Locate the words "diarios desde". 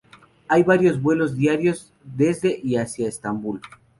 1.35-2.59